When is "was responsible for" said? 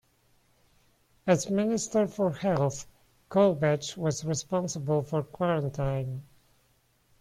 3.97-5.21